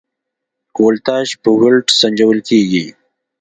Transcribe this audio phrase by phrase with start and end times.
[0.85, 2.85] ولتاژ په ولټ سنجول کېږي.